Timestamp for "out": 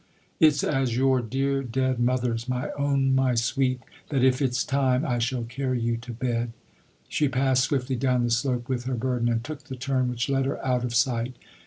10.65-10.83